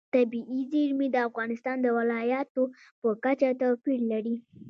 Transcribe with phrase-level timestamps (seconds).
[0.15, 2.63] طبیعي زیرمې د افغانستان د ولایاتو
[3.01, 4.35] په کچه توپیر لري.